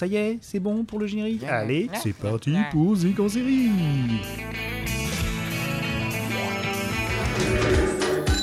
[0.00, 1.44] ça y est, c'est bon pour le générique?
[1.44, 3.68] Allez, c'est parti pour Zik en série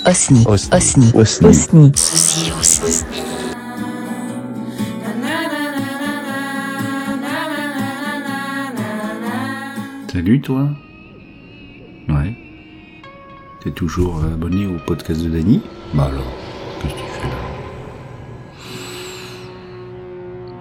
[0.05, 0.45] Osni.
[0.45, 1.11] Osni.
[1.15, 1.91] Osni.
[2.59, 3.05] Osni.
[10.13, 10.69] Salut toi
[12.07, 12.35] Ouais.
[13.63, 15.63] T'es toujours abonné au podcast de Dany?
[15.95, 16.36] Bah alors,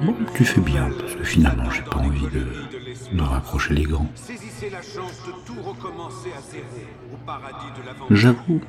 [0.06, 4.08] Bon, tu fais bien, parce que finalement j'ai pas envie de, de rapprocher les grands.
[8.10, 8.60] J'avoue,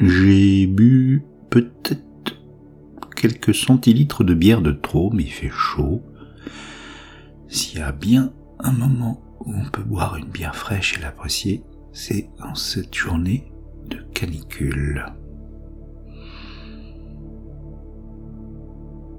[0.00, 2.36] j'ai bu peut-être
[3.16, 6.02] quelques centilitres de bière de trop, mais il fait chaud.
[7.48, 11.62] S'il y a bien un moment où on peut boire une bière fraîche et l'apprécier,
[11.94, 13.50] c'est en cette journée
[13.88, 15.06] de canicule.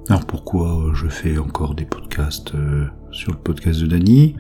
[0.10, 4.36] Alors pourquoi je fais encore des podcasts euh, sur le podcast de Dany?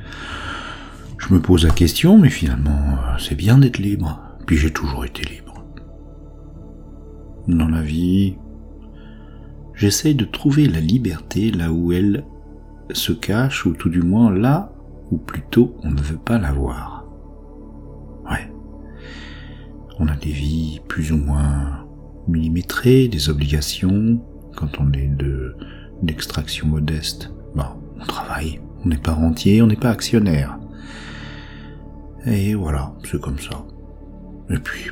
[1.18, 4.20] Je me pose la question, mais finalement, euh, c'est bien d'être libre.
[4.46, 5.64] Puis j'ai toujours été libre.
[7.48, 8.36] Dans la vie,
[9.74, 12.26] j'essaye de trouver la liberté là où elle
[12.92, 14.74] se cache, ou tout du moins là
[15.12, 17.06] où plutôt on ne veut pas la voir.
[18.30, 18.52] Ouais.
[19.98, 21.86] On a des vies plus ou moins
[22.28, 24.22] millimétrées, des obligations,
[24.56, 25.56] quand on est de
[26.02, 30.60] d'extraction modeste, bah, on travaille, on n'est pas rentier, on n'est pas actionnaire.
[32.26, 33.66] Et voilà, c'est comme ça.
[34.50, 34.92] Et puis,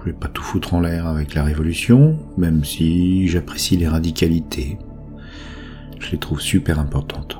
[0.00, 4.78] je vais pas tout foutre en l'air avec la révolution, même si j'apprécie les radicalités.
[5.98, 7.38] Je les trouve super importantes.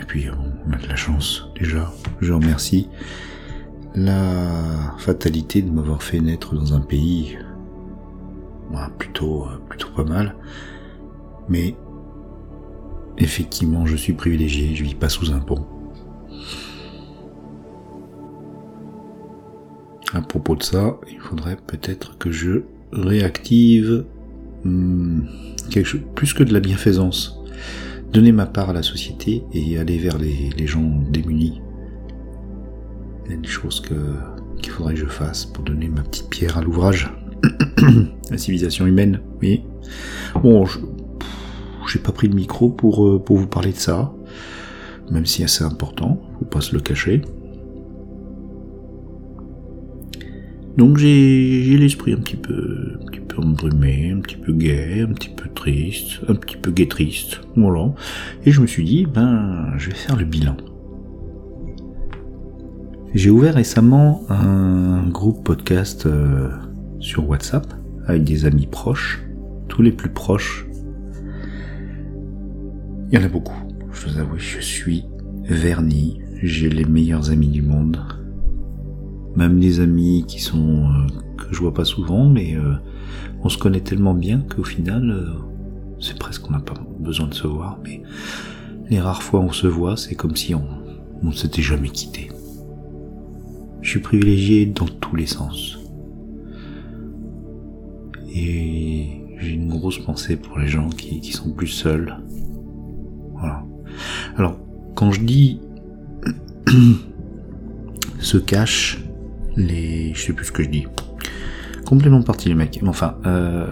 [0.00, 1.92] Et puis, on a de la chance, déjà.
[2.20, 2.88] Je remercie
[3.94, 7.36] la fatalité de m'avoir fait naître dans un pays
[8.98, 10.34] plutôt, euh, plutôt pas mal.
[11.48, 11.74] Mais
[13.16, 15.66] effectivement, je suis privilégié, je vis pas sous un pont.
[20.14, 22.62] À propos de ça, il faudrait peut-être que je
[22.92, 24.06] réactive
[24.64, 25.20] hmm,
[25.70, 27.38] quelque chose, plus que de la bienfaisance.
[28.12, 31.60] Donner ma part à la société et aller vers les, gens démunis.
[33.26, 36.56] Il y a des choses qu'il faudrait que je fasse pour donner ma petite pierre
[36.56, 37.12] à l'ouvrage.
[38.30, 39.62] la civilisation humaine, oui.
[40.42, 40.78] Bon, je
[41.88, 44.12] j'ai pas pris de micro pour, euh, pour vous parler de ça,
[45.10, 47.22] même si c'est important, faut pas se le cacher.
[50.76, 55.12] Donc j'ai l'esprit un petit peu, un petit peu embrumé, un petit peu gai, un
[55.12, 57.92] petit peu triste, un petit peu gai triste, voilà.
[58.44, 60.56] Et je me suis dit, ben, je vais faire le bilan.
[63.14, 66.50] J'ai ouvert récemment un groupe podcast euh,
[67.00, 67.72] sur WhatsApp
[68.06, 69.22] avec des amis proches,
[69.68, 70.66] tous les plus proches.
[73.10, 73.56] Il y en a beaucoup.
[73.92, 75.04] Je vous avoue, je suis
[75.44, 76.20] verni.
[76.42, 77.98] J'ai les meilleurs amis du monde.
[79.36, 81.06] Même des amis qui sont euh,
[81.36, 82.74] que je vois pas souvent, mais euh,
[83.42, 85.26] on se connaît tellement bien qu'au final, euh,
[86.00, 87.78] c'est presque qu'on n'a pas besoin de se voir.
[87.84, 88.02] Mais
[88.90, 90.66] les rares fois où on se voit, c'est comme si on
[91.22, 92.30] on s'était jamais quitté.
[93.80, 95.77] Je suis privilégié dans tous les sens.
[98.28, 102.16] Et j'ai une grosse pensée pour les gens qui, qui sont plus seuls.
[103.34, 103.64] Voilà.
[104.36, 104.58] Alors,
[104.94, 105.60] quand je dis
[108.18, 108.98] se cachent
[109.56, 110.12] les...
[110.14, 110.86] Je sais plus ce que je dis.
[111.86, 112.80] Complètement parti les mecs.
[112.86, 113.66] Enfin, euh,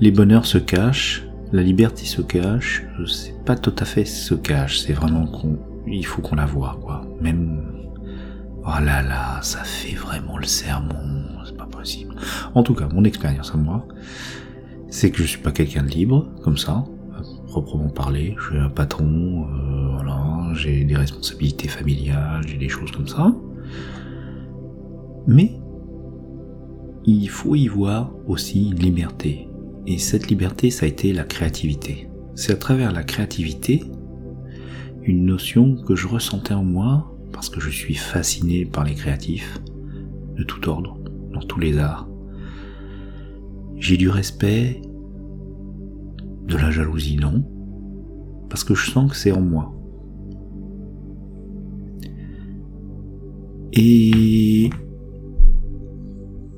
[0.00, 4.80] les bonheurs se cachent, la liberté se cache, c'est pas tout à fait se cache,
[4.80, 5.58] c'est vraiment qu'on...
[5.86, 7.02] Il faut qu'on la voit, quoi.
[7.20, 7.62] Même...
[8.64, 11.19] Oh là là, ça fait vraiment le sermon
[12.54, 13.86] En tout cas, mon expérience à moi,
[14.88, 16.84] c'est que je suis pas quelqu'un de libre, comme ça,
[17.46, 18.34] proprement parler.
[18.38, 23.34] Je suis un patron, euh, j'ai des responsabilités familiales, j'ai des choses comme ça.
[25.26, 25.52] Mais
[27.04, 29.48] il faut y voir aussi une liberté.
[29.86, 32.08] Et cette liberté, ça a été la créativité.
[32.34, 33.82] C'est à travers la créativité,
[35.02, 39.60] une notion que je ressentais en moi, parce que je suis fasciné par les créatifs,
[40.36, 40.98] de tout ordre,
[41.46, 42.08] tous les arts.
[43.76, 44.82] J'ai du respect,
[46.46, 47.44] de la jalousie non,
[48.48, 49.74] parce que je sens que c'est en moi.
[53.72, 54.68] Et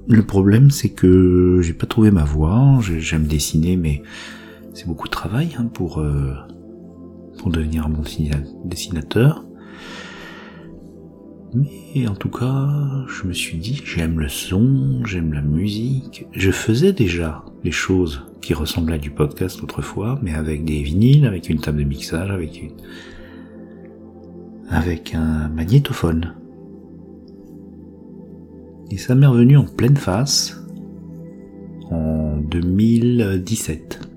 [0.09, 2.79] le problème, c'est que j'ai pas trouvé ma voie.
[2.81, 4.03] J'aime dessiner, mais
[4.75, 6.35] c'est beaucoup de travail hein, pour euh,
[7.39, 8.03] pour devenir un bon
[8.65, 9.45] dessinateur.
[11.55, 12.69] Mais en tout cas,
[13.09, 16.27] je me suis dit, j'aime le son, j'aime la musique.
[16.33, 21.27] Je faisais déjà les choses qui ressemblaient à du podcast autrefois, mais avec des vinyles,
[21.27, 22.73] avec une table de mixage, avec une...
[24.71, 26.35] avec un magnétophone.
[28.91, 30.59] Et ça m'est revenu en pleine face
[31.91, 34.12] en 2017.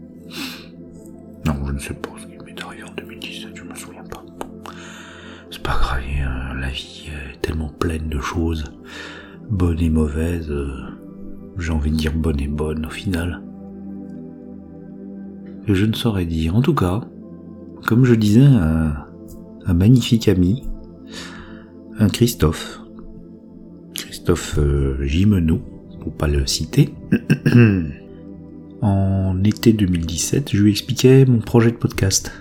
[7.80, 8.66] Pleine de choses,
[9.50, 10.50] bonnes et mauvaises.
[10.50, 10.70] Euh,
[11.58, 13.42] j'ai envie de dire bonne et bonne au final.
[15.68, 16.56] Je ne saurais dire.
[16.56, 17.02] En tout cas,
[17.86, 20.64] comme je disais, un, magnifique ami,
[21.98, 22.82] un Christophe,
[23.96, 25.60] Christophe euh, Gimeno,
[26.02, 26.94] pour pas le citer,
[28.82, 32.32] en été 2017, je lui expliquais mon projet de podcast.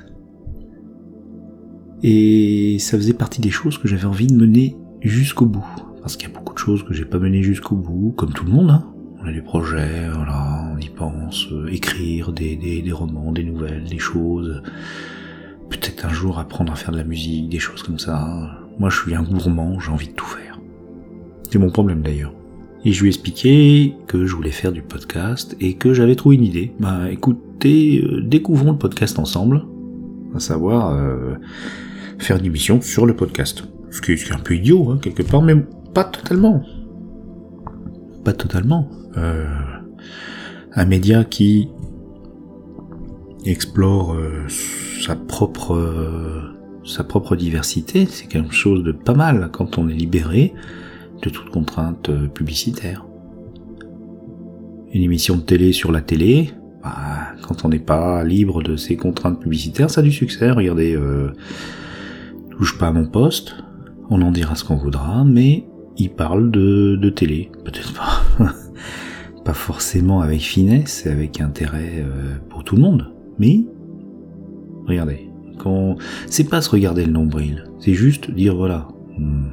[2.02, 5.66] Et ça faisait partie des choses que j'avais envie de mener jusqu'au bout.
[6.00, 8.44] Parce qu'il y a beaucoup de choses que j'ai pas menées jusqu'au bout, comme tout
[8.44, 8.70] le monde.
[8.70, 8.84] Hein.
[9.22, 13.84] On a des projets, voilà, on y pense, euh, écrire des, des, romans, des nouvelles,
[13.84, 14.62] des choses.
[15.70, 18.50] Peut-être un jour apprendre à faire de la musique, des choses comme ça.
[18.78, 20.60] Moi je suis un gourmand, j'ai envie de tout faire.
[21.50, 22.34] C'est mon problème d'ailleurs.
[22.84, 26.36] Et je lui ai expliqué que je voulais faire du podcast et que j'avais trouvé
[26.36, 26.72] une idée.
[26.78, 29.64] Bah écoutez, euh, découvrons le podcast ensemble.
[30.34, 31.36] À savoir euh,
[32.18, 33.64] faire une émission sur le podcast.
[33.94, 35.56] Ce qui est un peu idiot, hein, quelque part, mais
[35.94, 36.62] pas totalement.
[38.24, 38.90] Pas totalement.
[39.16, 39.46] Euh,
[40.72, 41.68] un média qui
[43.44, 44.16] explore
[44.48, 46.52] sa propre
[46.84, 50.52] sa propre diversité, c'est quelque chose de pas mal quand on est libéré
[51.22, 53.06] de toute contrainte euh, publicitaire.
[54.92, 56.50] Une émission de télé sur la télé,
[56.82, 60.50] bah, quand on n'est pas libre de ces contraintes publicitaires, ça a du succès.
[60.50, 61.32] Regardez, euh,
[62.50, 63.56] touche pas à mon poste,
[64.10, 65.64] on en dira ce qu'on voudra, mais
[65.96, 68.44] il parle de, télé, peut-être pas.
[69.44, 73.60] pas forcément avec finesse et avec intérêt euh, pour tout le monde, mais
[74.86, 75.30] regardez,
[76.26, 79.48] c'est pas se regarder le nombril, c'est juste dire voilà, hmm,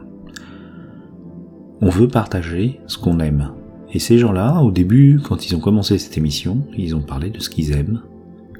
[1.81, 3.51] on veut partager ce qu'on aime.
[3.93, 7.39] Et ces gens-là, au début, quand ils ont commencé cette émission, ils ont parlé de
[7.39, 8.01] ce qu'ils aiment.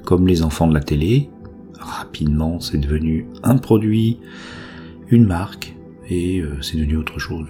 [0.04, 1.30] Comme les enfants de la télé,
[1.78, 4.18] rapidement c'est devenu un produit,
[5.08, 5.74] une marque,
[6.40, 7.48] euh, c'est devenu autre chose.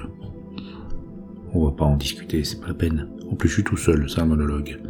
[1.55, 3.09] On va pas en discuter, c'est pas la peine.
[3.31, 4.81] En plus je suis tout seul, c'est un monologue.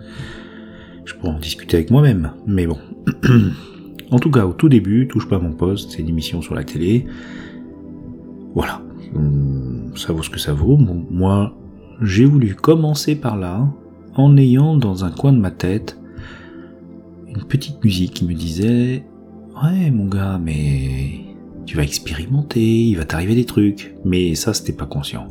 [1.04, 2.78] Je pourrais en discuter avec moi-même, mais bon.
[4.10, 6.64] en tout cas, au tout début, touche pas mon poste, c'est une émission sur la
[6.64, 7.06] télé.
[8.54, 8.82] Voilà.
[9.14, 10.76] Hum, ça vaut ce que ça vaut.
[10.76, 11.56] moi,
[12.00, 13.69] j'ai voulu commencer par là,
[14.14, 15.98] en ayant dans un coin de ma tête
[17.34, 19.04] une petite musique qui me disait
[19.62, 21.31] Ouais, mon gars, mais
[21.72, 23.94] tu vas expérimenter, il va t'arriver des trucs.
[24.04, 25.28] Mais ça, c'était pas conscient.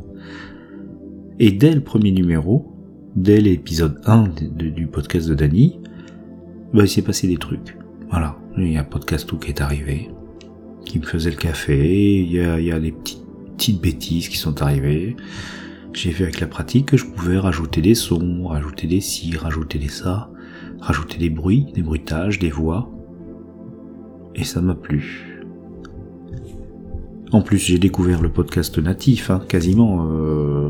[1.38, 2.66] Et dès le premier numéro,
[3.14, 5.78] dès l'épisode 1 du podcast de Danny,
[6.74, 7.76] bah, il s'est passé des trucs.
[8.10, 10.10] Voilà, il y a un podcast tout qui est arrivé,
[10.84, 13.22] qui me faisait le café, il y a, il y a des petites
[13.52, 15.14] petites bêtises qui sont arrivées.
[15.92, 19.78] J'ai vu avec la pratique que je pouvais rajouter des sons, rajouter des si, rajouter
[19.78, 20.28] des ça,
[20.80, 22.90] rajouter des bruits, des bruitages, des voix.
[24.34, 25.31] Et ça m'a plu.
[27.32, 30.68] En plus, j'ai découvert le podcast natif, hein, quasiment, euh,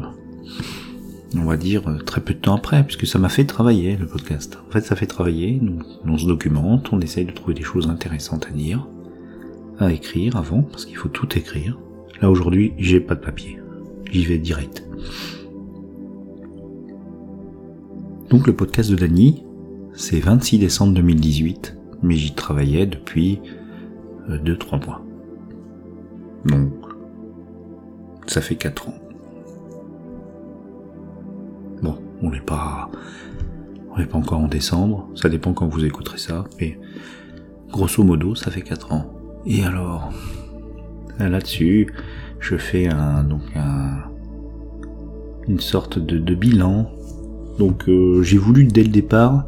[1.37, 4.61] on va dire, très peu de temps après, puisque ça m'a fait travailler, le podcast.
[4.69, 5.61] En fait, ça fait travailler,
[6.07, 8.87] on se documente, on essaye de trouver des choses intéressantes à dire,
[9.81, 11.81] à écrire avant, parce qu'il faut tout écrire.
[12.21, 13.59] Là aujourd'hui, j'ai pas de papier.
[14.13, 14.85] J'y vais direct.
[18.31, 19.43] Donc le podcast de Dany,
[19.95, 23.41] c'est 26 décembre 2018, mais j'y travaillais depuis
[24.29, 25.03] 2-3 euh, mois.
[26.45, 26.73] Donc,
[28.27, 28.95] ça fait 4 ans.
[31.83, 32.91] Bon, on n'est pas,
[33.91, 36.79] on n'est pas encore en décembre, ça dépend quand vous écouterez ça, mais
[37.71, 39.13] grosso modo, ça fait 4 ans.
[39.47, 40.13] Et alors,
[41.19, 41.93] là-dessus,
[42.41, 43.43] je fais un, donc
[45.49, 46.91] une sorte de, bilan.
[47.59, 49.47] Donc euh, j'ai voulu dès le départ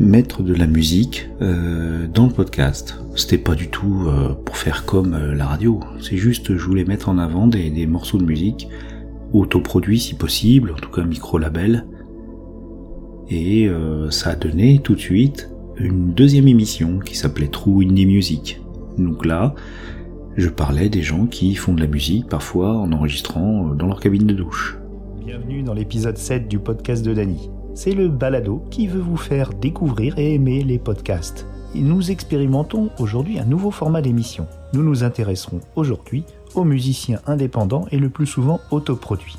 [0.00, 2.98] mettre de la musique euh, dans le podcast.
[3.16, 5.80] C'était pas du tout euh, pour faire comme la radio.
[6.00, 8.68] C'est juste je voulais mettre en avant des, des morceaux de musique
[9.32, 11.86] autoproduits si possible, en tout cas micro-label.
[13.30, 13.68] Et
[14.08, 18.60] ça a donné tout de suite une deuxième émission qui s'appelait True Indie Music.
[18.96, 19.54] Donc là,
[20.38, 23.98] je parlais des gens qui font de la musique parfois en enregistrant euh, dans leur
[23.98, 24.78] cabine de douche.
[25.24, 27.50] Bienvenue dans l'épisode 7 du podcast de Dany.
[27.80, 31.46] C'est le balado qui veut vous faire découvrir et aimer les podcasts.
[31.76, 34.48] nous expérimentons aujourd'hui un nouveau format d'émission.
[34.72, 36.24] Nous nous intéresserons aujourd'hui
[36.56, 39.38] aux musiciens indépendants et le plus souvent autoproduits.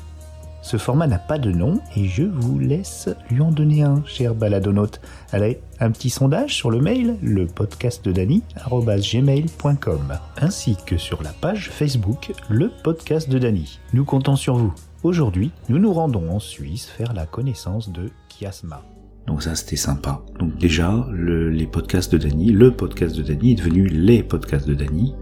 [0.62, 4.34] Ce format n'a pas de nom et je vous laisse lui en donner un, cher
[4.34, 5.02] baladonaute.
[5.32, 11.22] Allez, un petit sondage sur le mail, le podcast de Dany, gmail.com, ainsi que sur
[11.22, 13.80] la page Facebook, le podcast de Dany.
[13.94, 14.74] Nous comptons sur vous.
[15.02, 18.82] Aujourd'hui, nous nous rendons en Suisse faire la connaissance de Kiasma.
[19.26, 20.22] Donc ça c'était sympa.
[20.38, 24.74] Donc déjà, les podcasts de Dany, le podcast de Dany est devenu les podcasts de
[24.74, 25.14] Dany,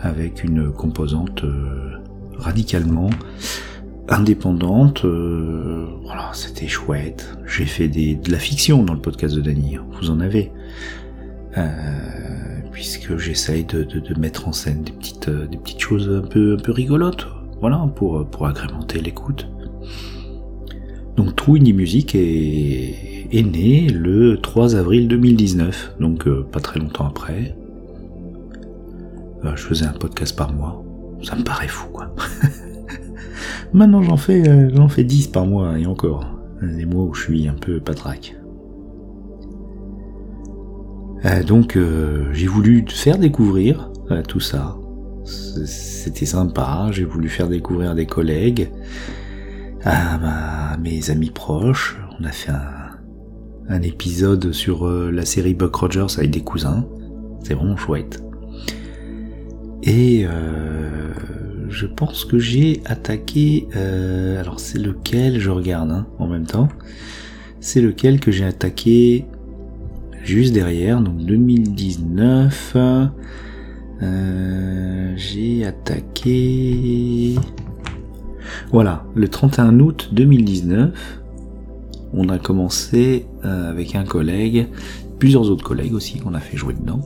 [0.00, 1.98] avec une composante euh,
[2.38, 3.10] radicalement
[4.08, 5.04] indépendante.
[5.04, 7.36] Euh, voilà, c'était chouette.
[7.46, 9.86] J'ai fait de la fiction dans le podcast de Dany, hein.
[10.00, 10.52] vous en avez.
[11.56, 11.62] Euh,
[12.70, 13.86] puisque j'essaye de,
[14.18, 17.26] mettre en scène des petites, euh, des petites choses un peu, un peu rigolotes,
[17.60, 19.48] voilà, pour, pour agrémenter l'écoute.
[21.16, 27.56] Donc Indie Music est, est né le 3 avril 2019, donc pas très longtemps après.
[29.42, 30.84] je faisais un podcast par mois.
[31.22, 32.14] Ça me paraît fou, quoi.
[33.72, 36.24] Maintenant j'en fais, euh, j'en fais 10 par mois et encore.
[36.62, 38.36] Les mois où je suis un peu patraque.
[41.24, 43.90] Euh, donc euh, j'ai voulu faire découvrir
[44.28, 44.76] tout ça.
[45.24, 48.70] C'était sympa, j'ai voulu faire découvrir des collègues,
[49.84, 51.98] à, mes amis proches.
[52.20, 52.52] On a fait
[53.68, 56.86] un, épisode sur la série Buck Rogers avec des cousins.
[57.42, 58.22] C'est vraiment chouette.
[59.82, 60.24] Et
[61.68, 63.68] je pense que j'ai attaqué.
[63.76, 66.68] Euh, alors c'est lequel Je regarde hein, en même temps.
[67.60, 69.26] C'est lequel que j'ai attaqué
[70.22, 71.00] juste derrière.
[71.00, 72.76] Donc 2019.
[74.02, 77.34] Euh, j'ai attaqué.
[78.70, 81.20] Voilà, le 31 août 2019.
[82.12, 84.68] On a commencé euh, avec un collègue,
[85.18, 87.00] plusieurs autres collègues aussi qu'on a fait jouer dedans.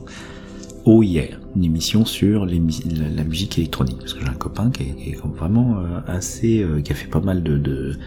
[0.85, 5.17] Oh hier, une émission sur la, musique électronique, parce que j'ai un copain qui est,
[5.35, 7.97] vraiment euh, assez, euh, qui a fait pas mal de,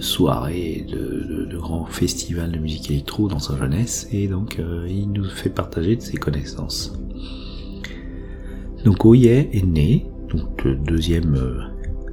[0.00, 5.28] soirées, de, grands festivals de musique électro dans sa jeunesse, et donc euh, il nous
[5.28, 6.92] fait partager de ses connaissances.
[8.84, 11.36] Donc Oye est né, donc le deuxième,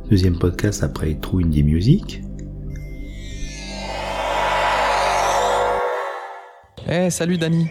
[0.09, 2.21] deuxième podcast après True Indie Music.
[6.89, 7.67] Eh salut Dani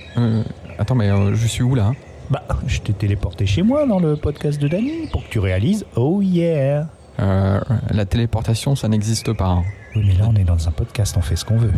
[0.78, 1.94] Attends mais je suis où là hein?
[2.30, 5.84] Bah, je t'ai téléporté chez moi dans le podcast de Danny pour que tu réalises
[5.94, 6.88] Oh yeah
[7.20, 9.46] euh, La téléportation, ça n'existe pas.
[9.46, 9.64] Hein.
[9.94, 11.72] Oui, mais là, on est dans un podcast, on fait ce qu'on veut.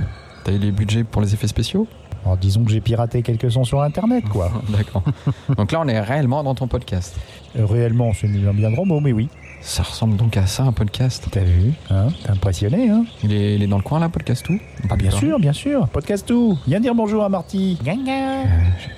[0.45, 1.87] T'as eu les budgets pour les effets spéciaux?
[2.25, 4.51] Alors, disons que j'ai piraté quelques sons sur Internet, quoi.
[4.71, 5.03] D'accord.
[5.57, 7.15] Donc là, on est réellement dans ton podcast.
[7.57, 9.29] Euh, réellement, c'est un bien grand mot, mais oui.
[9.61, 11.27] Ça ressemble donc à ça, un podcast.
[11.31, 14.45] T'as vu hein T'es impressionné, hein il est, il est, dans le coin, là, Podcast
[14.47, 14.59] tout?
[14.97, 15.89] Bien sûr, bien sûr.
[15.89, 16.59] Podcast tout.
[16.67, 17.79] Viens dire bonjour à Marty.
[17.87, 18.45] Euh,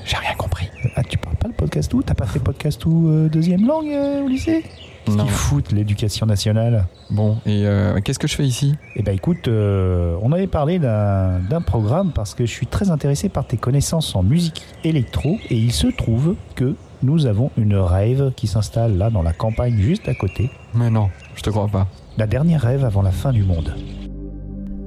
[0.05, 0.69] j'ai rien compris.
[0.97, 2.03] Ah, tu parles pas le podcast tout?
[2.03, 4.65] T'as pas fait podcast tout euh, deuxième langue euh, au lycée?
[5.07, 6.87] Qu'est-ce qu'ils foutent, l'éducation nationale?
[7.09, 7.65] Bon, et
[8.05, 8.75] qu'est-ce que je fais ici?
[8.95, 13.47] Eh ben écoute, on avait parlé d'un programme parce que je suis très intéressé par
[13.47, 18.47] tes connaissances en musique électro et il se trouve que nous avons une rêve qui
[18.47, 20.51] s'installe là dans la campagne juste à côté.
[20.75, 21.87] Mais non, je te crois pas.
[22.19, 23.75] La dernière rêve avant la fin du monde.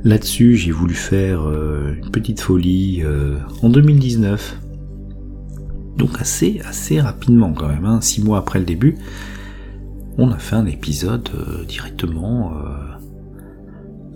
[0.03, 4.59] Là-dessus, j'ai voulu faire euh, une petite folie euh, en 2019.
[5.97, 8.95] Donc assez, assez rapidement quand même, hein, six mois après le début,
[10.17, 12.51] on a fait un épisode euh, directement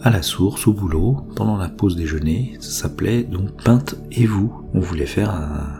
[0.01, 2.57] à la source, au boulot, pendant la pause déjeuner.
[2.59, 4.53] Ça s'appelait donc Peinte et vous.
[4.73, 5.76] On voulait faire un,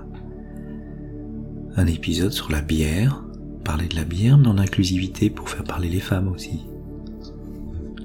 [1.78, 3.24] un épisode sur la bière,
[3.64, 6.66] parler de la bière, mais en inclusivité pour faire parler les femmes aussi.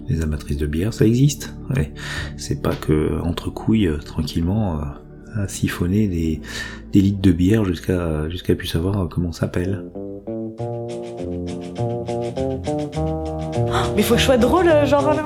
[0.09, 1.55] Les amatrices de bière, ça existe.
[2.37, 6.41] C'est pas que entre couilles, euh, tranquillement, euh, à siphonner des,
[7.01, 9.85] litres de bière jusqu'à jusqu'à plus savoir comment ça s'appelle.
[13.97, 15.25] mais faut que je sois drôle, euh, genre là.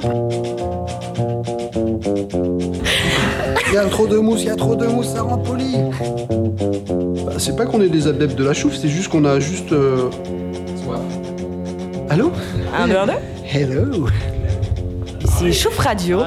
[3.76, 5.76] Il y a trop de mousse, il y a trop de mousse, ça rend poli.
[7.26, 9.71] Bah, c'est pas qu'on est des adeptes de la chouffe, c'est juste qu'on a juste.
[9.71, 10.09] Euh...
[12.09, 12.33] Allô
[12.75, 13.12] Un, deux, deux
[13.45, 14.06] Hello
[15.26, 16.23] C'est Chouffe Radio.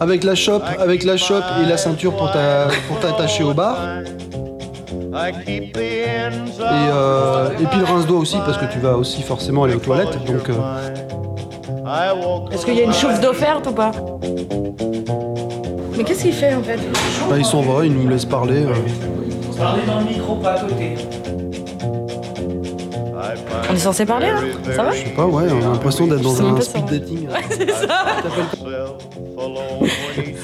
[0.00, 2.30] Avec la chope, avec la chope et la ceinture pour
[3.02, 3.76] t'attacher au bar.
[5.46, 5.72] Et,
[6.62, 10.24] euh, et puis le rince-doigt aussi parce que tu vas aussi forcément aller aux toilettes
[10.24, 10.48] donc.
[10.48, 10.54] Euh,
[12.52, 13.92] est-ce qu'il y a une chauffe d'offerte ou pas
[15.96, 16.78] Mais qu'est-ce qu'il fait en fait
[17.28, 18.64] bah, Il s'en va, il nous laisse parler.
[18.64, 18.74] Euh.
[19.56, 20.94] Parler dans le micro, pas à côté.
[23.70, 24.40] On est censé parler là
[24.74, 27.28] Ça va Je sais pas, ouais, on a l'impression d'être dans un speed dating.
[27.50, 28.06] c'est ça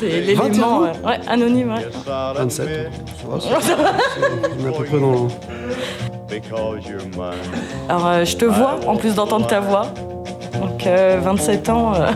[0.00, 0.44] c'est l'élément.
[0.44, 0.92] 21 ouais.
[1.04, 1.86] Ouais, anonyme, ouais.
[2.36, 2.90] 27.
[3.22, 3.92] Ça va, ça va.
[4.58, 5.28] On est à peu près dans.
[7.88, 9.86] Alors, euh, je te vois, en plus d'entendre ta voix.
[10.84, 11.92] Donc, euh, 27 ans.
[11.94, 12.06] euh,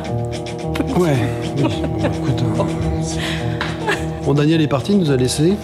[0.98, 1.16] Ouais.
[1.56, 2.42] Bon, écoute.
[2.60, 2.66] hein.
[4.24, 5.54] Bon, Daniel est parti, il nous a laissé.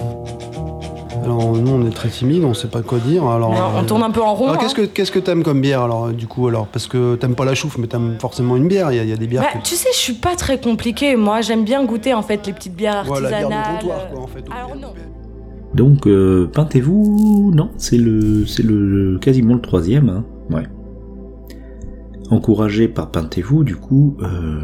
[1.25, 3.27] Alors, nous, on est très timide, on sait pas quoi dire.
[3.27, 4.49] Alors, on euh, tourne un peu en rond.
[4.49, 4.85] alors, qu'est-ce hein.
[4.85, 6.67] que qu'est-ce que t'aimes comme bière alors du coup alors?
[6.67, 9.09] Parce que t'aimes pas la chouffe mais t'aimes forcément une bière il y, a- il
[9.09, 11.17] y a des bières Bah, que tu sais, je suis pas très compliquée.
[11.17, 13.77] Moi, j'aime bien goûter en fait les petites bières Voilà, la bière artisanales.
[13.77, 14.45] de comptoir quoi en fait.
[14.55, 14.89] Alors non.
[15.75, 17.53] Donc, euh, peintez-vous?
[17.55, 20.09] Non, c'est le, c'est le quasiment le troisième.
[20.09, 20.25] Hein.
[20.55, 20.63] Ouais.
[22.31, 24.59] Encouragé par Peintez-vous, du coup, euh,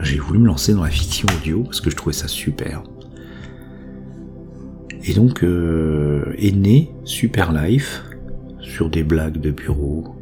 [0.00, 2.82] j'ai voulu me lancer dans la fiction audio parce que je trouvais ça super.
[5.04, 8.04] Et donc euh, est né Super Life
[8.60, 10.14] sur des blagues de bureau.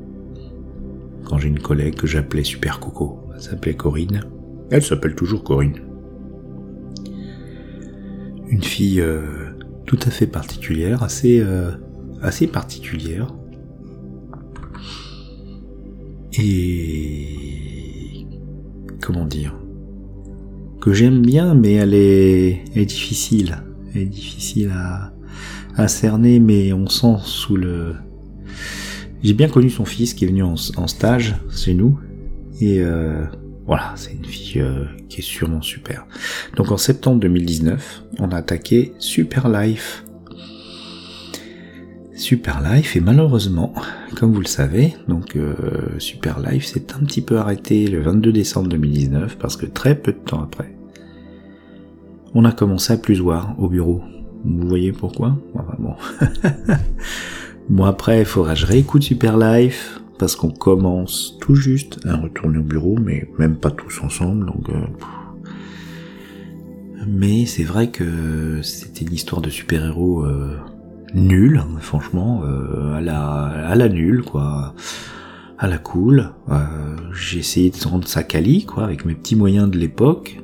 [1.24, 4.22] Quand j'ai une collègue que j'appelais Super Coco, elle s'appelait Corinne.
[4.70, 5.80] Elle s'appelle toujours Corinne.
[8.48, 9.50] Une fille euh,
[9.84, 11.44] tout à fait particulière, assez,
[12.22, 13.34] assez particulière.
[16.38, 18.26] Et
[19.00, 19.54] comment dire?
[20.80, 23.62] Que j'aime bien, mais elle est, difficile,
[23.94, 25.12] est difficile à,
[25.88, 27.94] cerner, mais on sent sous le.
[29.22, 31.98] J'ai bien connu son fils qui est venu en, en stage chez nous,
[32.60, 33.24] et euh,
[33.66, 36.06] voilà, c'est une fille euh, qui est sûrement super.
[36.56, 40.04] Donc en septembre 2019, on a attaqué Super Life.
[42.20, 43.72] Super Life et malheureusement,
[44.14, 45.54] comme vous le savez, donc euh,
[45.98, 50.12] Super Life s'est un petit peu arrêté le 22 décembre 2019 parce que très peu
[50.12, 50.76] de temps après,
[52.34, 54.02] on a commencé à plus voir au bureau.
[54.44, 55.36] Vous voyez pourquoi?
[57.68, 57.84] Bon.
[57.84, 62.58] Après, il faudra que je réécoute Super Life parce qu'on commence tout juste à retourner
[62.58, 64.68] au bureau, mais même pas tous ensemble, donc.
[64.68, 64.86] euh,
[67.06, 70.56] mais c'est vrai que c'était une histoire de super-héros euh,
[71.14, 74.74] nulle, hein, franchement, euh, à la à la nulle quoi,
[75.58, 76.30] à la cool.
[76.48, 80.40] Euh, J'ai essayé de rendre ça quali quoi, avec mes petits moyens de l'époque.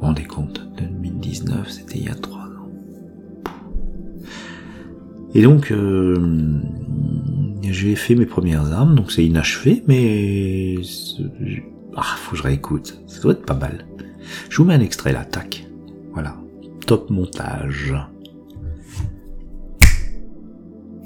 [0.00, 2.70] Rendez compte, 2019, c'était il y a trois ans.
[5.34, 6.60] Et donc, euh,
[7.62, 10.76] j'ai fait mes premières armes, donc c'est inachevé, mais...
[11.96, 13.00] Ah, faut que je réécoute.
[13.06, 13.86] Ça doit être pas mal.
[14.48, 15.66] Je vous mets un extrait là, tac.
[16.12, 16.36] Voilà.
[16.86, 17.94] Top montage.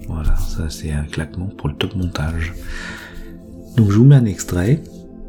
[0.09, 2.55] Voilà, ça c'est un claquement pour le top montage.
[3.77, 4.83] Donc je vous mets un extrait.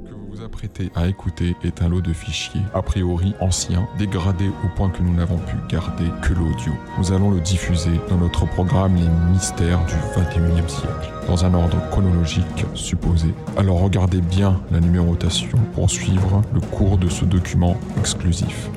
[0.06, 4.48] que vous vous apprêtez à écouter est un lot de fichiers, a priori anciens, dégradés
[4.48, 6.72] au point que nous n'avons pu garder que l'audio.
[6.98, 11.78] Nous allons le diffuser dans notre programme Les Mystères du 21e siècle, dans un ordre
[11.92, 13.28] chronologique supposé.
[13.58, 18.70] Alors regardez bien la numérotation pour suivre le cours de ce document exclusif.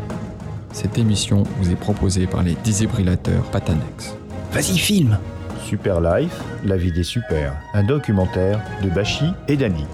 [0.72, 4.16] Cette émission vous est proposée par les défibrillateurs Patanex.
[4.52, 5.16] Vas-y, filme
[5.62, 7.54] Super Life, la vie des super.
[7.74, 9.86] Un documentaire de Bashi et Dany.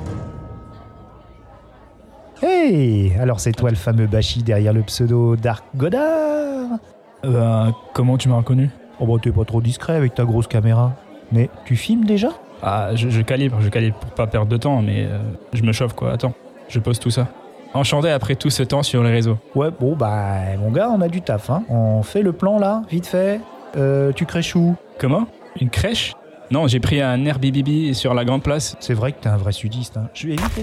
[2.43, 6.79] Hey Alors c'est toi le fameux Bashi derrière le pseudo Dark Godard
[7.25, 8.71] Euh, comment tu m'as reconnu?
[9.01, 10.93] Oh bah t'es pas trop discret avec ta grosse caméra.
[11.33, 12.29] Mais tu filmes déjà?
[12.63, 15.19] Ah, je, je calibre, je calibre pour pas perdre de temps, mais euh,
[15.53, 16.13] je me chauffe quoi.
[16.13, 16.33] Attends,
[16.69, 17.29] je pose tout ça.
[17.75, 19.37] Enchanté après tout ce temps sur les réseaux.
[19.55, 21.63] Ouais, bon bah mon gars, on a du taf, hein.
[21.69, 23.41] On fait le plan là, vite fait.
[23.77, 25.27] Euh, tu crèches où Comment?
[25.61, 26.13] Une crèche?
[26.51, 28.77] Non, j'ai pris un Airbnb sur la grande place.
[28.81, 30.09] C'est vrai que t'es un vrai sudiste, hein.
[30.15, 30.63] Je vais éviter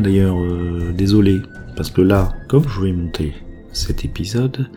[0.00, 1.40] d'ailleurs, euh, désolé,
[1.76, 3.34] parce que là, comme je vais monter
[3.72, 4.68] cet épisode,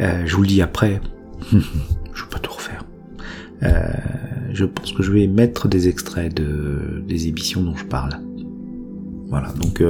[0.00, 1.00] euh, je vous le dis après,
[1.52, 2.84] je vais pas tout refaire.
[3.62, 3.92] Euh,
[4.52, 8.18] je pense que je vais mettre des extraits de des émissions dont je parle.
[9.28, 9.82] Voilà, donc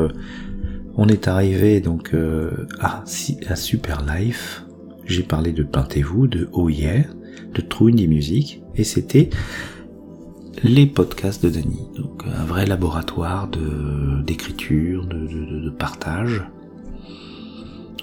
[0.96, 2.14] on est arrivé donc
[2.80, 4.64] à, Super Life.
[5.06, 7.04] J'ai parlé de Peintez-vous, de Oh Yeah,
[7.54, 9.28] de True Indie Music, et c'était
[10.62, 11.80] les podcasts de Dany.
[11.96, 16.44] Donc un vrai laboratoire de d'écriture, de, de, partage,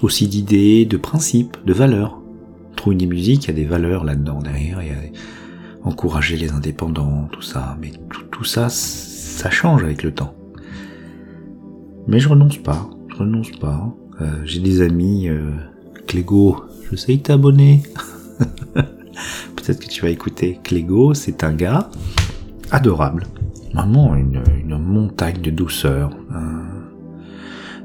[0.02, 2.20] aussi d'idées, de principes, de valeurs.
[2.76, 4.96] True Indie Music, il y a des valeurs là-dedans derrière, il y a
[5.84, 10.34] encourager les indépendants, tout ça, mais tout, tout ça, ça change avec le temps.
[12.06, 13.94] Mais je renonce pas, je renonce pas.
[14.20, 15.50] Euh, J'ai des amis, euh,
[16.06, 17.82] Clégo, je sais que t'es abonné.
[18.74, 20.58] Peut-être que tu vas écouter.
[20.62, 21.90] Clégo, c'est un gars
[22.72, 23.26] adorable.
[23.74, 26.10] Vraiment une, une montagne de douceur.
[26.30, 26.64] Un,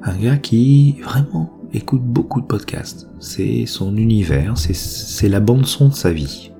[0.03, 3.09] un gars qui vraiment écoute beaucoup de podcasts.
[3.19, 6.51] C'est son univers, c'est- la bande son de sa vie.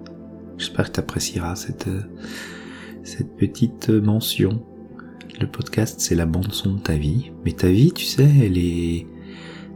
[0.58, 1.88] J'espère que tu apprécieras cette,
[3.04, 4.62] cette petite mention.
[5.40, 7.32] Le podcast, c'est la bande son de ta vie.
[7.46, 9.06] Mais ta vie, tu sais, elle est,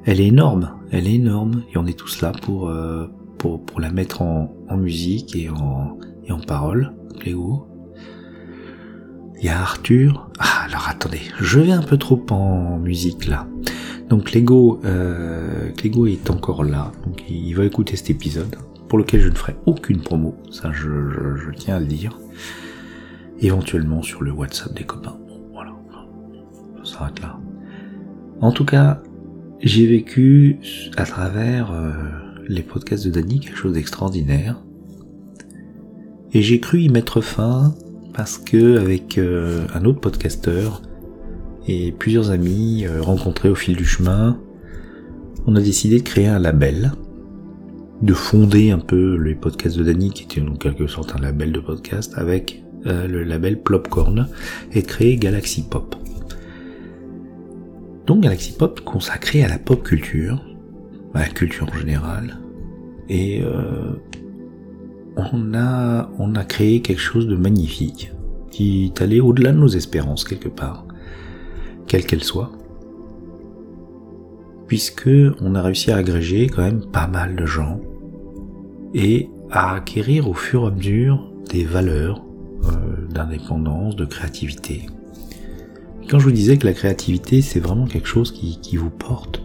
[0.06, 0.72] elle est énorme.
[0.92, 1.64] Elle est énorme.
[1.74, 5.50] Et on est tous là pour, euh, pour, pour la mettre en, en musique et
[5.50, 6.94] en, et en parole.
[9.42, 10.30] Il y a Arthur.
[10.38, 13.48] Ah, alors attendez, je vais un peu trop en musique là.
[14.08, 18.56] Donc Lego, euh, Clégo est encore là, donc il va écouter cet épisode,
[18.88, 22.20] pour lequel je ne ferai aucune promo, ça je tiens à le dire.
[23.40, 25.18] Éventuellement sur le WhatsApp des copains.
[25.28, 25.72] Bon, voilà,
[26.84, 27.40] ça s'arrête là.
[28.42, 29.02] En tout cas,
[29.62, 30.60] j'ai vécu
[30.98, 31.92] à travers euh,
[32.48, 34.62] les podcasts de Dany quelque chose d'extraordinaire.
[36.34, 37.74] Et j'ai cru y mettre fin
[38.14, 40.82] parce que avec euh, un autre podcasteur
[41.68, 44.40] et plusieurs amis euh, rencontrés au fil du chemin,
[45.48, 46.92] on a décidé de créer un label,
[48.02, 51.52] de fonder un peu les podcasts de Dany, qui était en quelque sorte un label
[51.52, 54.28] de podcast, avec euh, le label Plopcorn,
[54.74, 55.96] et de créer Galaxy Pop.
[58.08, 60.44] Donc Galaxy Pop consacré à la pop culture,
[61.14, 62.38] à la culture en général,
[63.10, 63.44] et
[65.16, 68.12] on a on a créé quelque chose de magnifique
[68.50, 70.86] qui est allé au-delà de nos espérances quelque part,
[71.88, 72.52] quelle qu'elle soit,
[74.68, 75.10] puisque
[75.42, 77.80] on a réussi à agréger quand même pas mal de gens
[78.94, 82.24] et à acquérir au fur et à mesure des valeurs
[82.66, 84.86] euh, d'indépendance, de créativité.
[86.10, 89.42] Quand je vous disais que la créativité c'est vraiment quelque chose qui vous porte,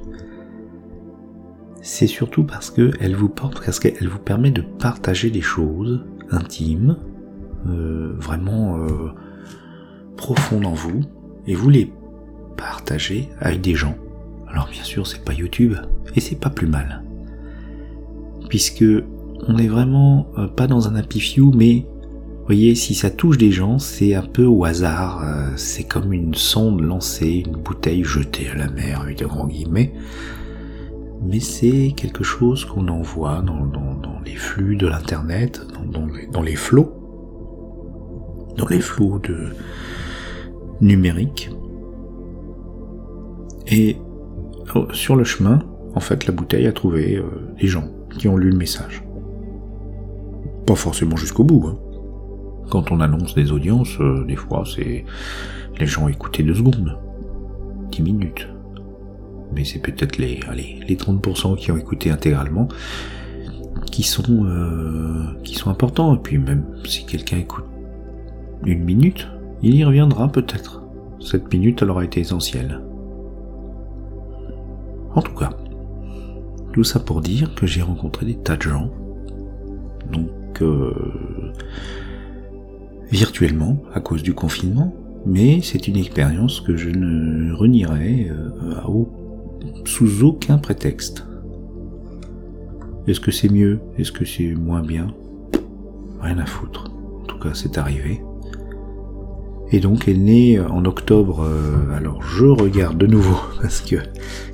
[1.87, 6.97] c'est surtout parce qu'elle vous porte, parce qu'elle vous permet de partager des choses intimes,
[7.69, 9.13] euh, vraiment euh,
[10.17, 11.03] profondes en vous,
[11.47, 11.93] et vous les
[12.57, 13.95] partagez avec des gens.
[14.49, 15.75] Alors bien sûr, c'est pas YouTube,
[16.17, 17.05] et c'est pas plus mal.
[18.49, 18.85] Puisque
[19.47, 21.87] on est vraiment euh, pas dans un happy few, mais
[22.47, 26.81] voyez, si ça touche des gens, c'est un peu au hasard, c'est comme une sonde
[26.81, 29.93] lancée, une bouteille jetée à la mer, avec de grands guillemets,
[31.27, 35.61] mais c'est quelque chose qu'on envoie dans, dans- les flux de l'internet,
[35.93, 36.07] dans,
[36.43, 36.93] les, les flots,
[38.57, 39.51] dans les flots de
[40.81, 41.51] numériques.
[43.69, 43.97] Et
[44.75, 45.61] oh, sur le chemin,
[45.95, 47.23] en fait, la bouteille a trouvé euh,
[47.61, 49.05] des gens qui ont lu le message.
[50.67, 51.65] Pas forcément jusqu'au bout.
[51.69, 51.79] hein.
[52.69, 55.05] Quand on annonce des audiences, euh, des fois, c'est
[55.79, 56.99] les gens écoutaient deux secondes,
[57.93, 58.49] dix minutes.
[59.55, 62.69] Mais c'est peut-être les, allez, les 30% qui ont écouté intégralement
[63.93, 66.15] qui sont, euh, qui sont importants.
[66.15, 67.65] Et puis même si quelqu'un écoute
[68.65, 69.29] une minute,
[69.63, 70.83] il y reviendra peut-être.
[71.21, 72.81] Cette minute, elle aura été essentielle.
[75.15, 75.51] En tout cas,
[76.73, 78.91] tout ça pour dire que j'ai rencontré des tas de gens.
[80.13, 80.31] Donc,
[80.63, 80.93] euh,
[83.11, 84.93] virtuellement, à cause du confinement.
[85.25, 89.11] Mais c'est une expérience que je ne renierai euh, à au-
[89.85, 91.25] sous aucun prétexte.
[93.07, 93.81] Est-ce que c'est mieux?
[93.99, 95.09] Est-ce que c'est moins bien?
[96.21, 96.91] Rien à foutre.
[97.23, 98.21] En tout cas, c'est arrivé.
[99.73, 101.43] Et donc, elle naît en octobre.
[101.43, 103.97] euh, alors, je regarde de nouveau parce que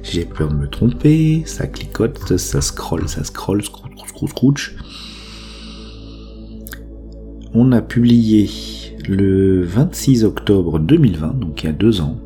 [0.03, 1.43] j'ai peur de me tromper.
[1.47, 4.77] Ça clicote, ça scrolle, ça scrolle, scrouch, scrouch, scrouch.
[7.55, 8.49] On a publié
[9.07, 12.17] le 26 octobre 2020, donc il y a deux ans,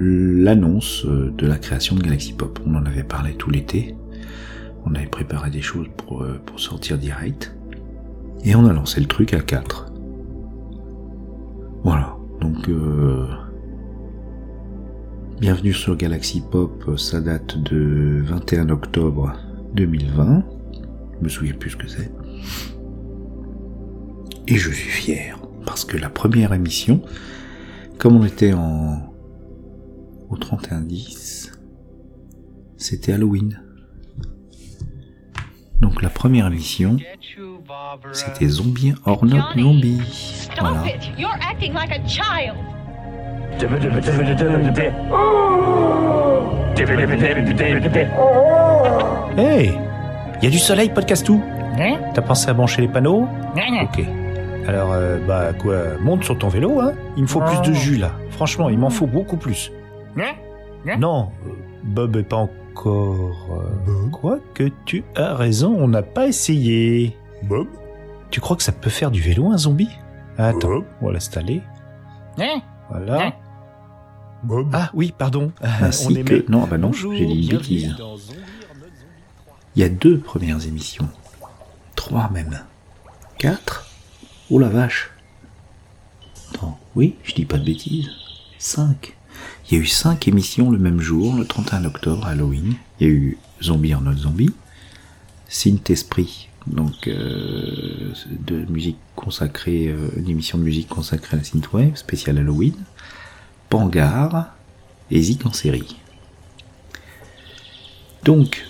[0.00, 2.58] l'annonce euh, de la création de Galaxy Pop.
[2.66, 3.94] On en avait parlé tout l'été.
[4.86, 7.54] On avait préparé des choses pour, euh, sortir direct.
[8.44, 9.92] Et on a lancé le truc à 4.
[11.84, 12.16] Voilà.
[12.40, 13.26] Donc, euh,
[15.40, 16.96] bienvenue sur Galaxy Pop.
[16.96, 19.34] Ça date de 21 octobre
[19.74, 20.44] 2020.
[21.18, 22.10] Je me souviens plus ce que c'est.
[24.48, 25.38] Et je suis fier.
[25.66, 27.02] Parce que la première émission,
[27.98, 29.09] comme on était en,
[30.30, 31.52] au 31-10,
[32.76, 33.60] c'était Halloween.
[35.80, 36.98] Donc la première émission,
[38.12, 40.00] c'était Zombie or Not Zombie.
[40.58, 40.82] Voilà.
[41.18, 42.56] You're acting like a child.
[49.36, 49.72] Hey
[50.40, 51.42] Il y a du soleil, podcast tout?
[52.14, 53.26] T'as pensé à brancher les panneaux?
[53.82, 54.04] Ok.
[54.68, 57.96] Alors, euh, bah quoi, monte sur ton vélo, hein Il me faut plus de jus
[57.96, 58.12] là.
[58.30, 59.72] Franchement, il m'en faut beaucoup plus.
[60.98, 61.50] Non, euh,
[61.84, 63.46] Bob est pas en encore.
[63.88, 67.16] euh, Quoi que tu as raison, on n'a pas essayé.
[67.42, 67.66] Bob?
[68.30, 69.90] Tu crois que ça peut faire du vélo un zombie?
[70.38, 71.62] Attends, on va l'installer.
[72.88, 73.34] Voilà.
[74.44, 74.68] Bob?
[74.72, 75.52] Ah oui, pardon.
[75.60, 76.50] Ainsi on que-.
[76.50, 77.96] Non, bah non, j'ai dit une bêtise.
[79.76, 81.08] Il y a deux premières émissions.
[81.96, 82.60] Trois même.
[83.38, 83.86] Quatre?
[84.50, 85.10] Oh la vache.
[86.54, 88.08] Attends, oui, je dis pas de bêtises.
[88.58, 89.16] Cinq.
[89.70, 92.74] Il y a eu cinq émissions le même jour, le 31 octobre, Halloween.
[92.98, 94.50] Il y a eu Zombie en mode zombie.
[95.48, 101.44] Synth Esprit, donc euh, de musique consacrée, euh, une émission de musique consacrée à la
[101.44, 102.74] synthwave, spéciale Halloween.
[103.68, 104.54] Pangar
[105.10, 105.96] et Zik en série.
[108.24, 108.64] Donc,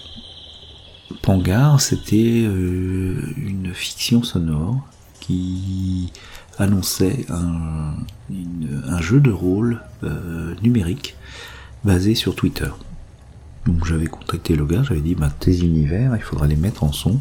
[1.22, 4.86] Pangar, c'était euh, une fiction sonore
[5.20, 6.12] qui
[6.60, 7.94] annonçait un,
[9.00, 11.16] jeu de rôle euh, numérique
[11.84, 12.68] basé sur Twitter.
[13.66, 16.92] Donc j'avais contacté le gars, j'avais dit bah, tes univers, il faudra les mettre en
[16.92, 17.20] son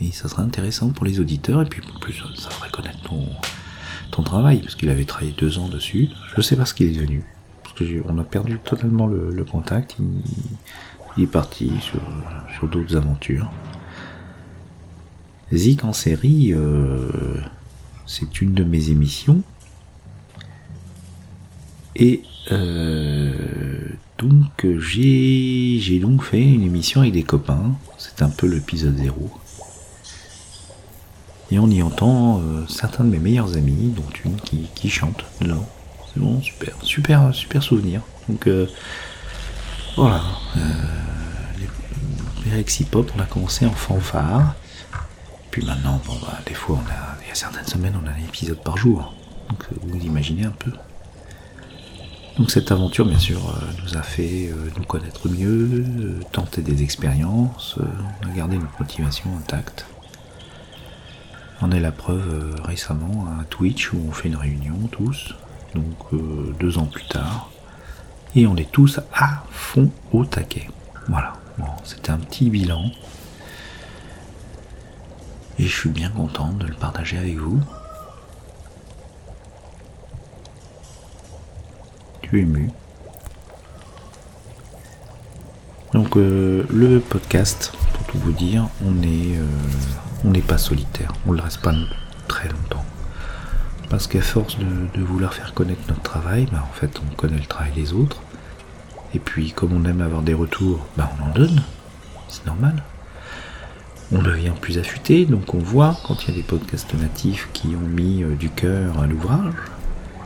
[0.00, 4.22] et ça sera intéressant pour les auditeurs et puis en plus ça ferait connaître ton,
[4.24, 6.08] travail parce qu'il avait travaillé deux ans dessus.
[6.36, 7.22] Je sais pas ce qu'il est devenu
[7.62, 9.96] parce que j'ai- on a perdu totalement le, contact.
[11.16, 12.00] Il, est parti sur,
[12.56, 13.48] sur d'autres aventures.
[15.52, 17.40] Zik en série, euh,
[18.08, 19.42] c'est une de mes émissions.
[21.94, 23.32] Et euh,
[24.18, 27.76] donc j'ai donc fait une émission avec des copains.
[27.98, 29.30] C'est un peu l'épisode 0.
[31.50, 35.24] Et on y entend euh, certains de mes meilleurs amis, dont une qui, chante.
[35.40, 38.02] C'est bon, super, super, super souvenir.
[38.28, 38.66] Donc euh,
[39.96, 40.22] voilà.
[40.56, 40.60] Euh,
[41.58, 44.54] les, les Rexy Pop, on a commencé en fanfare.
[45.50, 48.10] Puis maintenant, bon bah, des fois, on a, il y a certaines semaines, on a
[48.10, 49.12] un épisode par jour.
[49.50, 50.72] Donc euh, vous imaginez un peu.
[52.38, 55.84] Donc cette aventure, bien sûr, euh, nous a fait euh, nous connaître mieux,
[56.32, 57.76] tenter des expériences,
[58.22, 59.84] on a gardé notre motivation intacte.
[61.60, 65.34] On est la preuve récemment à Twitch où on fait une réunion tous,
[65.74, 65.96] donc
[66.58, 67.50] deux ans plus tard,
[68.36, 70.70] et on est tous à fond au taquet.
[71.08, 72.84] Voilà, bon, c'était un petit bilan.
[75.58, 77.60] Et je suis bien content de le partager avec vous.
[82.22, 82.70] Tu es ému.
[85.92, 89.46] Donc euh, le podcast, pour tout vous dire, euh,
[90.24, 91.72] on n'est pas solitaire, on le reste pas
[92.28, 92.84] très longtemps.
[93.88, 97.38] Parce qu'à force de, de vouloir faire connaître notre travail, bah, en fait on connaît
[97.38, 98.22] le travail des autres.
[99.14, 101.62] Et puis comme on aime avoir des retours, bah, on en donne,
[102.28, 102.82] c'est normal.
[104.10, 107.68] On devient plus affûté, donc on voit quand il y a des podcasts natifs qui
[107.68, 109.52] ont mis euh, du cœur à l'ouvrage.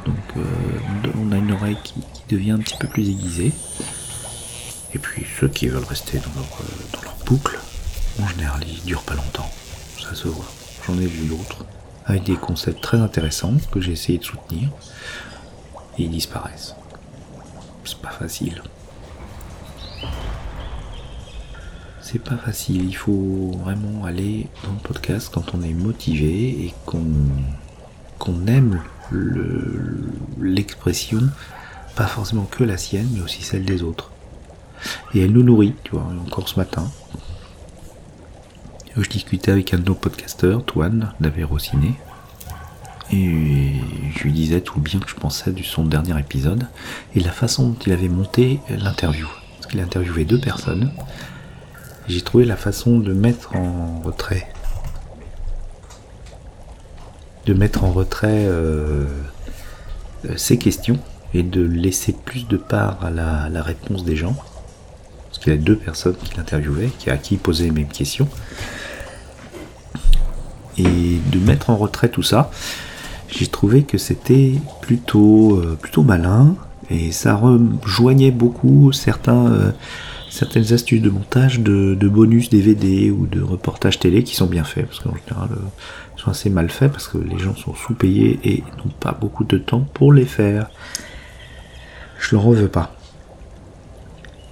[0.07, 0.45] Donc euh,
[1.21, 1.95] on a une oreille qui,
[2.29, 3.53] devient un petit peu plus aiguisée.
[4.95, 7.59] Et puis ceux qui veulent rester dans leur, euh, dans leur boucle,
[8.23, 9.51] en général ils durent pas longtemps.
[10.01, 10.51] Ça se voit.
[10.87, 11.67] J'en ai vu d'autres.
[12.07, 14.71] Avec des concepts très intéressants que j'ai essayé de soutenir.
[15.99, 16.75] Et ils disparaissent.
[17.85, 18.63] C'est pas facile.
[22.13, 26.75] C'est pas facile, il faut vraiment aller dans le podcast quand on est motivé et
[26.85, 27.07] qu'on
[28.19, 31.23] qu'on aime le- l'expression,
[31.97, 34.11] pas forcément que la sienne, mais aussi celle des autres.
[35.15, 36.87] Et elle nous nourrit, tu vois, encore ce matin.
[38.95, 41.95] Je discutais avec un de nos podcasteurs, Toine, d'Averociné,
[43.11, 43.73] et
[44.15, 46.67] je lui disais tout le bien que je pensais du son dernier épisode,
[47.15, 49.29] et la façon dont il avait monté l'interview.
[49.57, 50.93] Parce qu'il a interviewé deux personnes,
[52.09, 54.49] j'ai trouvé la façon de mettre en retrait
[57.47, 59.05] de mettre en retrait euh,
[60.25, 60.99] euh, ces questions
[61.35, 64.37] et de laisser plus de part à la, réponse des gens.
[65.29, 68.29] Parce qu'il y a deux personnes qui l'interviewaient, à qui il posait les mêmes questions.
[70.79, 72.51] Et de mettre en retrait tout ça,
[73.29, 76.55] j'ai trouvé que c'était plutôt, euh, plutôt malin
[76.91, 79.73] et ça rejoignait beaucoup certains,
[80.33, 84.87] certaines astuces de montage de, bonus DVD ou de reportages télé qui sont bien faits
[84.87, 85.61] parce qu'en général euh,
[86.17, 89.59] sont assez mal faits parce que les gens sont sous-payés et n'ont pas beaucoup de
[89.59, 90.71] temps pour les faire.
[92.19, 92.97] Je leur en veux pas.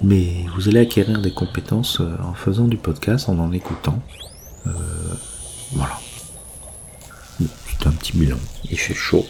[0.02, 4.02] Mais vous allez acquérir des compétences euh, en faisant du podcast, en en écoutant.
[4.66, 4.70] Euh,
[5.72, 5.98] voilà.
[7.38, 8.38] C'est un petit bilan.
[8.70, 9.24] Il fait chaud.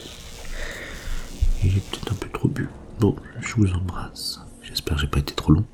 [1.63, 2.69] Et j'ai peut-être un peu trop bu.
[2.99, 4.41] Bon, je vous embrasse.
[4.63, 5.65] J'espère que j'ai pas été trop long.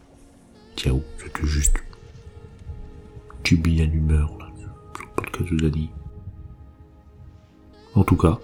[0.77, 1.83] Ciao, c'était juste.
[3.43, 5.89] Petit billet d'humeur, là, le podcast de.
[7.95, 8.39] En tout cas,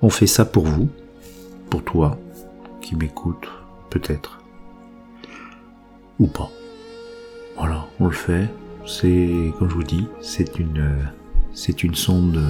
[0.00, 0.88] on fait ça pour vous,
[1.68, 2.16] pour toi,
[2.80, 3.48] qui m'écoute,
[3.90, 4.38] peut-être.
[6.20, 6.50] Ou pas.
[7.56, 8.48] Voilà, on le fait.
[8.86, 10.96] C'est, comme je vous dis, c'est une,
[11.52, 12.40] c'est une sonde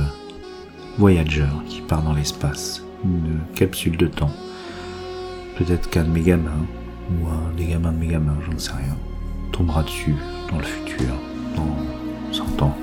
[0.99, 4.33] Voyager qui part dans l'espace, une capsule de temps.
[5.57, 6.21] Peut-être qu'un de mes
[7.11, 8.97] ou des gamins de mes gamins, j'en sais rien,
[9.53, 10.15] tombera dessus
[10.51, 11.09] dans le futur,
[11.57, 12.77] dans 100 ans.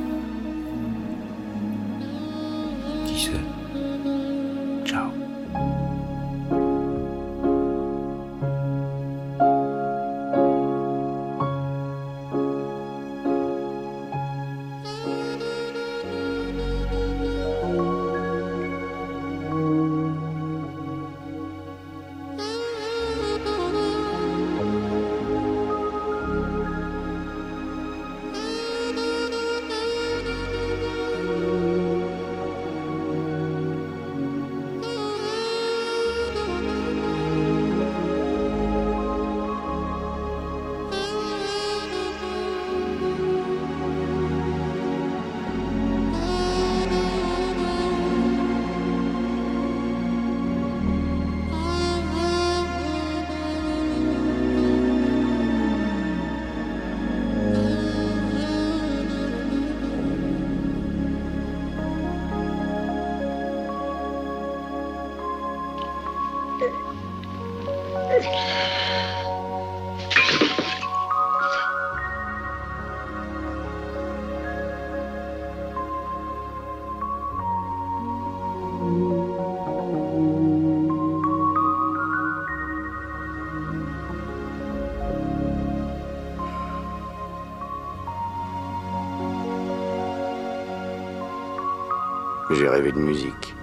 [92.57, 93.53] J'ai rêvé de musique.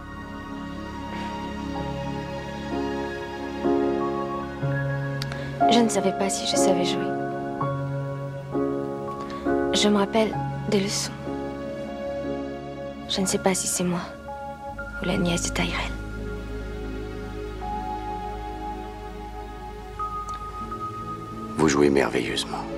[5.72, 7.02] Je ne savais pas si je savais jouer.
[9.72, 10.33] Je me rappelle
[10.70, 11.11] des leçons.
[13.09, 14.02] Je ne sais pas si c'est moi
[15.02, 15.92] ou la nièce de Tyrell.
[21.57, 22.73] Vous jouez merveilleusement.